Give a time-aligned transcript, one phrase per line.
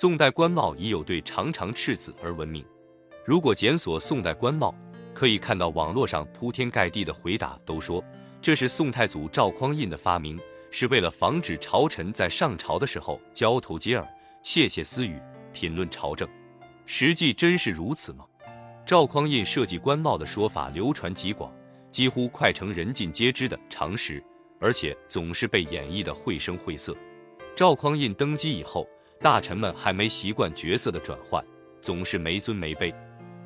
[0.00, 2.64] 宋代官帽已有对长长赤子而闻名。
[3.24, 4.72] 如果检索宋代官帽，
[5.12, 8.00] 可以看到网络上铺天盖地的回答都说
[8.40, 10.38] 这是宋太祖赵匡胤的发明，
[10.70, 14.08] 是为了防止朝臣在上朝的时候交头接耳、
[14.40, 15.20] 窃窃私语、
[15.52, 16.28] 评论朝政。
[16.86, 18.24] 实际真是如此吗？
[18.86, 21.52] 赵匡胤设计官帽的说法流传极广，
[21.90, 24.22] 几乎快成人尽皆知的常识，
[24.60, 26.96] 而且总是被演绎的绘声绘色。
[27.56, 28.88] 赵匡胤登基以后。
[29.20, 31.44] 大臣们还没习惯角色的转换，
[31.82, 32.94] 总是没尊没卑。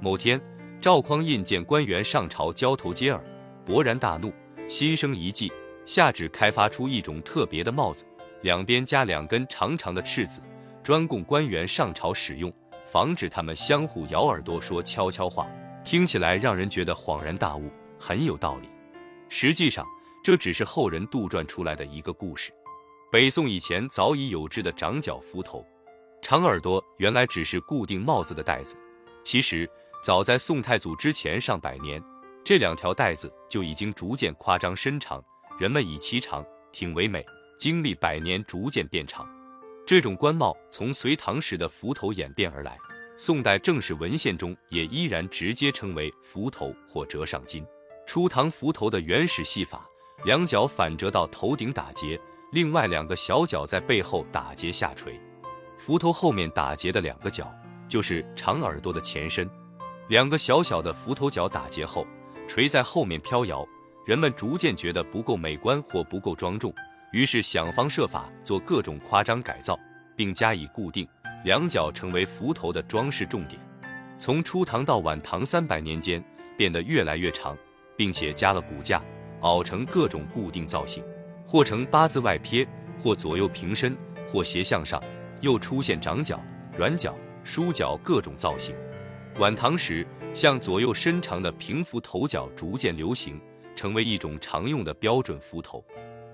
[0.00, 0.40] 某天，
[0.80, 3.22] 赵匡胤见官员上朝交头接耳，
[3.66, 4.32] 勃然大怒，
[4.66, 5.52] 心生一计，
[5.84, 8.06] 下旨开发出一种特别的帽子，
[8.40, 10.40] 两边加两根长长的翅子，
[10.82, 12.50] 专供官员上朝使用，
[12.86, 15.46] 防止他们相互咬耳朵说悄悄话。
[15.84, 18.68] 听起来让人觉得恍然大悟，很有道理。
[19.28, 19.84] 实际上，
[20.24, 22.52] 这只是后人杜撰出来的一个故事。
[23.10, 25.64] 北宋以前早已有制的长角幞头，
[26.20, 28.76] 长耳朵原来只是固定帽子的带子。
[29.24, 29.68] 其实
[30.04, 32.02] 早在宋太祖之前上百年，
[32.44, 35.24] 这两条带子就已经逐渐夸张伸长，
[35.58, 37.24] 人们以其长挺为美。
[37.58, 39.26] 经历百年，逐渐变长。
[39.86, 42.76] 这种官帽从隋唐时的幞头演变而来，
[43.16, 47.64] 宋代正式文献中也依然直接称为幞头或折上巾。
[48.06, 49.88] 初唐幞头的原始戏法，
[50.26, 52.20] 两脚反折到头顶打结。
[52.50, 55.20] 另外两个小脚在背后打结下垂，
[55.76, 57.54] 幞头后面打结的两个角
[57.86, 59.48] 就是长耳朵的前身。
[60.08, 62.06] 两个小小的幞头角打结后
[62.48, 63.66] 垂在后面飘摇，
[64.06, 66.72] 人们逐渐觉得不够美观或不够庄重，
[67.12, 69.78] 于是想方设法做各种夸张改造，
[70.16, 71.06] 并加以固定，
[71.44, 73.60] 两脚成为幞头的装饰重点。
[74.18, 76.24] 从初唐到晚唐三百年间，
[76.56, 77.54] 变得越来越长，
[77.94, 79.02] 并且加了骨架，
[79.40, 81.04] 凹成各种固定造型。
[81.50, 82.68] 或呈八字外撇，
[83.02, 83.96] 或左右平伸，
[84.30, 85.02] 或斜向上，
[85.40, 86.38] 又出现长角、
[86.76, 88.76] 软角、梳角各种造型。
[89.38, 93.40] 晚唐时，向左右伸长的平幞头角逐渐流行，
[93.74, 95.82] 成为一种常用的标准幞头。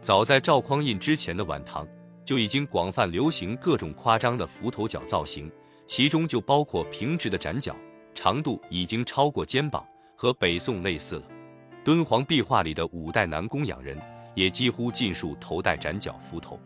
[0.00, 1.84] 早在赵匡胤之前的晚唐，
[2.24, 5.50] 就已经广泛流行各种夸张的幞头角造型，
[5.86, 7.74] 其中就包括平直的展角，
[8.14, 9.84] 长度已经超过肩膀，
[10.14, 11.22] 和北宋类似了。
[11.82, 14.00] 敦煌壁画里的五代南宫养人。
[14.34, 16.58] 也几乎尽数头戴斩角幞头。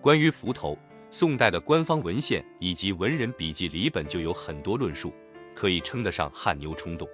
[0.00, 0.78] 关于幞头，
[1.10, 5.12] 宋代的官方文献以及文人笔记里本就有很多论述，
[5.54, 7.08] 可以称得上汗牛充栋。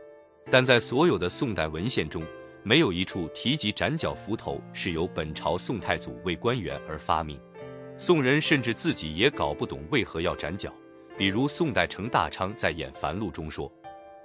[0.51, 2.23] 但在所有的宋代文献中，
[2.63, 7.41] 没有一处提及斩角幞头是由本朝宋太祖为官员而发明。
[7.97, 10.73] 宋人甚至自己也搞不懂为何要斩角。
[11.17, 13.73] 比如宋代程大昌在《演繁录》中说：“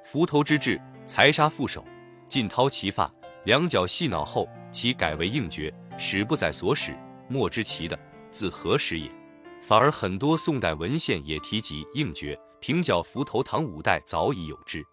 [0.03, 1.85] 幞头之制，裁杀副手，
[2.27, 3.11] 尽掏其发，
[3.45, 6.95] 两脚细脑后。”其改为应爵，始不在所使，
[7.27, 7.97] 莫知其的
[8.29, 9.09] 自何时也。
[9.59, 14.85] 反而很多宋代文献也提及应爵、平角幞头，唐五代早已有之。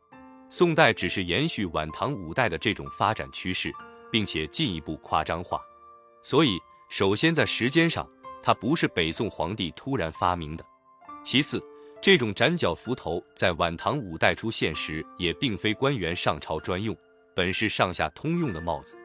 [0.48, 3.70] 宋代只是延续晚唐五代的这种发展趋势，
[4.10, 5.60] 并且进一步夸张化。
[6.22, 6.58] 所以，
[6.88, 8.08] 首先在时间上，
[8.42, 10.64] 它不是北宋皇帝突然发明的；
[11.22, 11.62] 其次，
[12.00, 16.96] 这种展角幞头在晚唐五代出现时，也并非官员上朝专用，
[17.36, 18.96] 本是上下通用的帽子。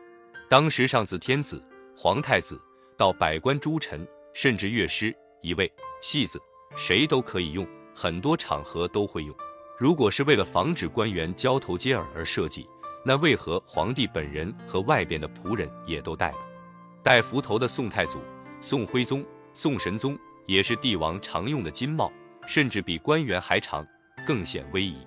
[0.50, 1.64] 当时上自天子、
[1.96, 2.60] 皇太子
[2.98, 5.72] 到百官诸臣，甚至乐师、一位
[6.02, 6.42] 戏子，
[6.76, 9.36] 谁都可以用，很多场合都会用。
[9.78, 12.68] 如果是为了防止官员交头接耳而设计，
[13.06, 16.38] 那为何皇帝本人和外边的仆人也都戴了？
[17.04, 18.20] 戴幞头的宋太祖、
[18.59, 19.24] 宋徽宗、
[19.54, 20.18] 宋神宗
[20.48, 22.12] 也是帝王常用的金帽，
[22.48, 23.86] 甚至比官员还长，
[24.26, 24.98] 更显威仪。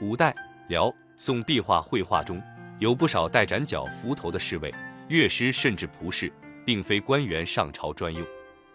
[0.00, 0.32] 五代、
[0.68, 2.40] 辽、宋壁画绘画中。
[2.78, 4.72] 有不少戴斩角幞头的侍卫、
[5.08, 6.30] 乐师，甚至仆士，
[6.64, 8.22] 并非官员上朝专用。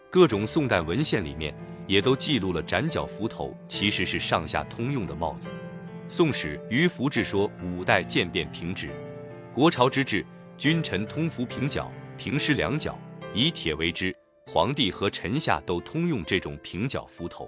[0.09, 1.53] 各种宋代文献里面
[1.85, 5.49] 也都记录了斩角幞头其实是上下通用的帽子。
[6.07, 8.89] 《宋史·于福志》说，五代渐变平直。
[9.53, 10.25] 国朝之治，
[10.57, 12.97] 君臣通服平角，平施两角，
[13.35, 14.13] 以铁为之。
[14.47, 17.47] 皇帝和臣下都通用这种平角幞头。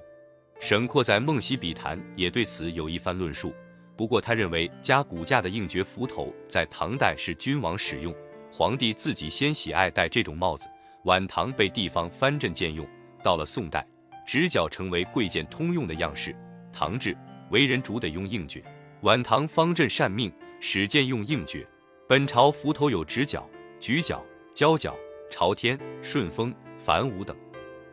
[0.62, 3.53] 沈括在《梦溪笔谈》也对此有一番论述。
[3.95, 8.13] 不过，他认为加骨架的应爵幞头在唐代是君王使用，
[8.51, 10.67] 皇帝自己先喜爱戴这种帽子。
[11.03, 12.87] 晚唐被地方藩镇渐用，
[13.22, 13.85] 到了宋代，
[14.25, 16.35] 直角成为贵贱通用的样式。
[16.72, 17.16] 唐制
[17.51, 18.63] 为人主得用硬爵，
[19.01, 21.67] 晚唐方镇善命，始渐用硬爵。
[22.07, 23.47] 本朝幞头有直角、
[23.79, 24.96] 举角、交角、
[25.29, 27.35] 朝天、顺风、反武等，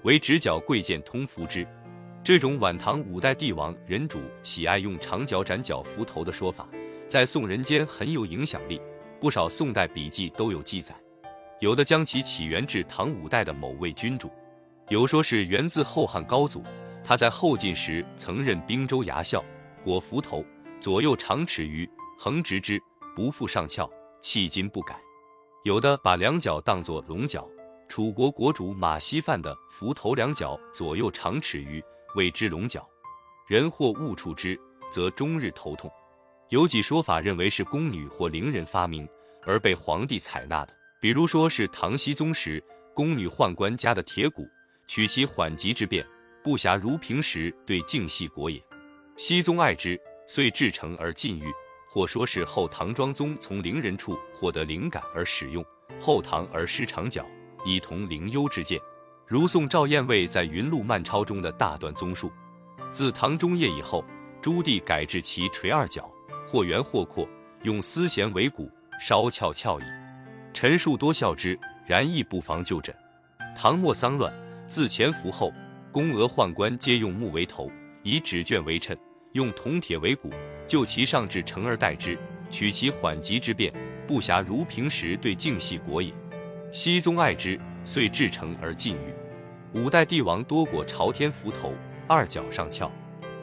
[0.03, 1.67] 为直角贵贱通服之。
[2.23, 6.69] 这种晚唐五代帝王人主喜爱用长角斩角幞头的说法，
[7.09, 8.79] 在宋人间很有影响力，
[9.19, 10.95] 不少宋代笔记都有记载。
[11.61, 14.31] 有的将其起源至唐五代的某位君主，
[14.91, 16.63] 有说是源自后汉高祖，
[17.03, 19.43] 他在后晋时曾任兵州牙校，
[19.83, 20.45] 裹幞头，
[20.79, 21.89] 左右长齿鱼，
[22.19, 22.79] 横直之，
[23.17, 23.91] 不复上翘，
[24.23, 24.95] 迄今不改。
[25.65, 27.49] 有的把两角当作龙角，
[27.89, 31.83] 楚国国主马希范的幞头两角左右长齿鱼，
[32.15, 32.89] 谓之龙角。
[33.49, 34.59] 人或误触之，
[34.91, 35.91] 则终日头痛。
[36.51, 39.09] 有几说法认为是宫女或伶人发明，
[39.47, 40.75] 而被皇帝采纳的。
[41.01, 42.63] 比如说是唐僖宗时，
[42.95, 44.47] 宫女宦官家的铁骨，
[44.87, 46.05] 取其缓急之变，
[46.45, 48.63] 不暇如平时对净系国也。
[49.17, 51.45] 僖宗爱之，遂制成而禁欲。
[51.89, 55.65] 或说是后唐庄宗从伶人处获得灵感而使用，
[56.01, 57.27] 后唐而失长角，
[57.65, 58.81] 以同灵幽之见。
[59.31, 62.33] 如宋赵彦卫在《云录漫抄》中的大段综述。
[62.91, 64.05] 自唐中叶以后，
[64.43, 66.11] 朱棣改制其垂二角，
[66.49, 67.29] 或圆或阔，
[67.63, 68.69] 用丝弦为骨，
[68.99, 69.85] 稍翘翘矣。
[70.53, 71.57] 陈述多笑之，
[71.87, 72.93] 然亦不妨就诊。
[73.57, 74.35] 唐末丧乱，
[74.67, 75.53] 自前伏后，
[75.93, 77.71] 宫娥宦官皆用木为头，
[78.03, 78.99] 以纸卷为衬，
[79.35, 80.33] 用铜铁为骨，
[80.67, 82.19] 就其上至成而代之，
[82.51, 83.73] 取其缓急之变，
[84.09, 86.13] 不暇如平时对净系国也。
[86.73, 89.20] 熹宗爱之，遂制成而禁欲。
[89.73, 91.73] 五代帝王多裹朝天幞头。
[92.09, 92.91] 二角上翘，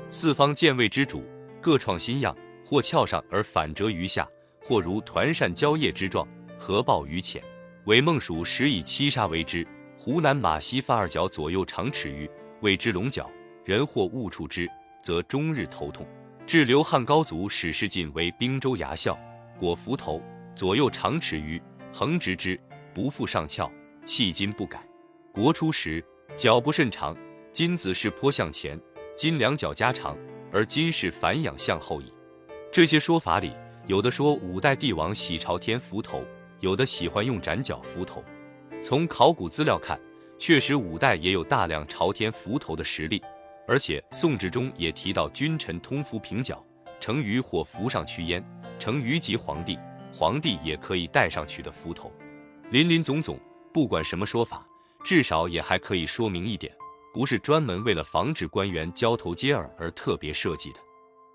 [0.09, 1.23] 四方建位之主
[1.61, 2.35] 各创新样，
[2.65, 4.27] 或翘上而反折于下，
[4.61, 6.27] 或如团扇交叶之状，
[6.59, 7.41] 合抱于前。
[7.85, 9.65] 韦孟蜀时以七杀为之。
[9.97, 12.29] 湖南马溪发二角左右长齿鱼，
[12.61, 13.29] 谓之龙角。
[13.63, 14.69] 人或误触之，
[15.01, 16.05] 则终日头痛。
[16.45, 19.17] 至刘汉高祖始世进为兵州牙校，
[19.57, 20.21] 裹幞头，
[20.55, 21.61] 左右长齿鱼，
[21.93, 22.59] 横直之，
[22.93, 23.71] 不复上翘，
[24.05, 24.85] 迄今不改。
[25.33, 26.03] 国初时，
[26.37, 27.17] 脚不甚长。
[27.51, 28.79] 金子是坡向前，
[29.15, 30.15] 金两脚加长，
[30.53, 32.13] 而金是反仰向后矣。
[32.71, 33.51] 这些说法里，
[33.87, 36.23] 有的说五代帝王喜朝天幞头，
[36.59, 38.23] 有的喜欢用展角幞头。
[38.83, 39.99] 从考古资料看，
[40.37, 43.19] 确实五代也有大量朝天幞头的实例，
[43.67, 46.63] 而且宋志中也提到君臣通服平脚，
[46.99, 48.45] 成于或服上去焉，
[48.77, 49.79] 成于即皇帝，
[50.13, 52.11] 皇帝也可以戴上去的幞头。
[52.69, 53.39] 林林总总，
[53.73, 54.63] 不管什么说法，
[55.07, 56.69] 至少也还可以说明一点。
[57.13, 60.79] 不是专门为了防止官员交头接耳而特别设计的，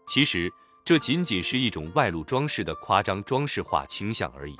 [0.07, 0.53] 其实
[0.85, 4.55] 这仅仅是一种外露装饰的夸张装饰化倾向而已。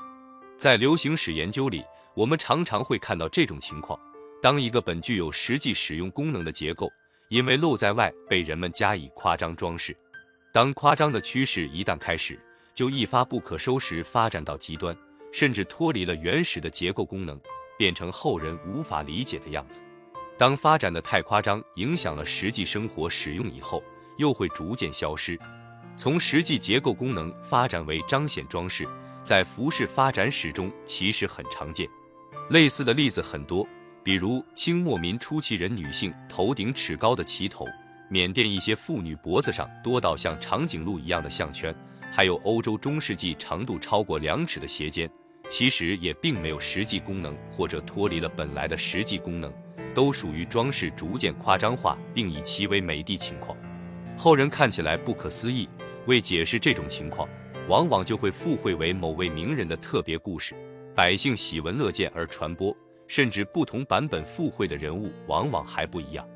[0.57, 4.01] 在流行史研究里，我们常常会看到这种情况：
[4.41, 6.91] 当一个本具有实际使用功能的结构，
[7.29, 9.93] 因为露在外被人们加以夸张装饰；
[10.55, 12.41] 当夸张的趋势一旦开始，
[12.73, 14.97] 就一发不可收拾，发展到极端，
[15.31, 17.39] 甚至脱离了原始的结构功能，
[17.83, 19.83] 变成后人无法理解的样子。
[20.39, 23.83] 当发展的太夸张，影响了实际生活使用以后，
[24.19, 25.37] 又会逐渐消失。
[25.97, 28.89] 从实际结构功能发展为彰显装饰，
[29.25, 31.89] 在服饰发展史中其实很常见。
[32.51, 33.67] 类似的例子很多，
[34.05, 37.67] 比如清末民初旗人女性头顶尺高的旗头，
[38.09, 41.75] 缅甸一些妇女脖子上多到像长颈鹿一样的项圈，
[42.13, 45.11] 还有欧洲中世纪长度超过两尺的鞋尖，
[45.53, 49.53] 其实也并没有实际功能，或者脱离了本来的实际功能。
[49.93, 53.55] 都属于装饰逐渐夸张化，并以其为美的情况。
[54.17, 55.69] 后人看起来不可思议，
[56.07, 57.29] 为解释这种情况，
[57.69, 60.55] 往往就会附会为某位名人的特别故事，
[60.95, 62.75] 百姓喜闻乐见而传播。
[63.07, 66.27] 甚至不同版本附会的人物往往还不一样。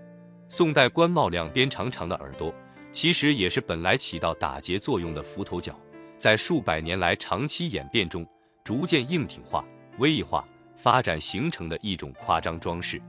[0.50, 2.54] 宋代官帽两边长长的耳朵，
[2.92, 5.74] 其实也是本来起到打结作用的幞头角，
[6.18, 8.26] 在数百年来长期演变中，
[8.66, 9.64] 逐渐硬挺化、
[9.98, 10.44] 威仪化
[10.74, 13.00] 发展形成的一种夸张装饰。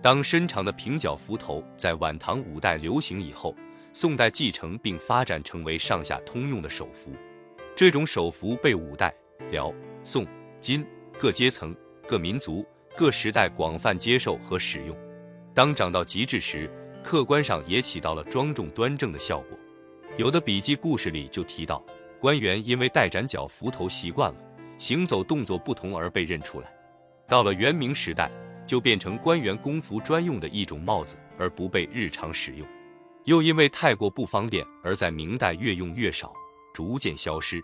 [0.00, 3.52] 当伸长的平角幞头在晚唐五代流行以后，
[3.92, 7.10] 宋代继承并发展成为上下通用的手服。
[7.74, 9.12] 这种手服被五代、
[9.50, 9.74] 辽、
[10.04, 10.24] 宋、
[10.60, 10.86] 金
[11.18, 11.74] 各阶层、
[12.06, 12.64] 各民族、
[12.96, 14.96] 各时代广泛接受和使用。
[15.52, 16.70] 当长到极致时，
[17.02, 19.58] 客观上也起到了庄重端正的效果。
[20.16, 21.84] 有的笔记故事里就提到，
[22.20, 24.38] 官员因为戴展角幞头习惯了，
[24.80, 26.74] 行走动作不同而被认出来。
[27.28, 28.28] 到了元明时代。
[28.66, 32.64] 就变成官员公服专用的一种帽子，而不被日常使用。
[33.24, 36.32] 又因为太过不方便，而在明代越用越少，
[36.72, 37.60] 逐渐消失。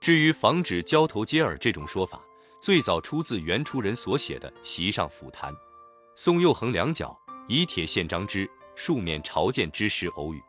[0.00, 2.20] 至于防止交头接耳这种说法，
[2.60, 5.52] 最早出自元初人所写的《席上府谈》。
[6.16, 10.42] 宋右横两脚，以铁线张之，数免朝见之时偶语，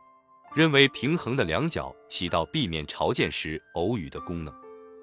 [0.52, 4.52] 认为平衡的两脚起到避免朝见时偶语的功能。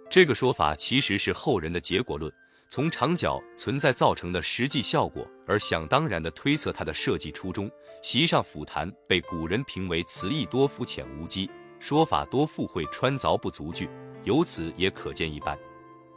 [0.09, 2.31] 这个说法其实是后人的结果论。
[2.67, 7.69] 从长角存在造成的实际效果，而想当然地推测它的设计初衷。
[8.01, 11.49] 席上府谈被古人评为词义多肤浅无稽，
[11.79, 13.89] 说法多附会穿凿不足句，
[14.23, 15.57] 由此也可见一斑。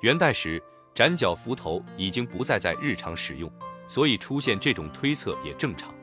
[0.01, 0.63] 元代时，
[0.95, 3.51] 展角斧头已经不再在日常使用，
[3.87, 5.95] 所以出现这种推测也正常。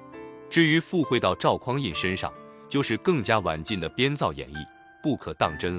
[0.49, 2.33] 至于附会到赵匡胤身上，
[2.67, 4.67] 就是更加晚近的编造演绎，
[5.03, 5.77] 不可当真了。